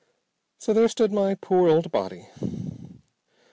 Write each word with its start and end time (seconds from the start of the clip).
"So 0.57 0.73
there 0.73 0.87
stood 0.87 1.13
my 1.13 1.35
poor 1.35 1.69
old 1.69 1.91
body. 1.91 2.27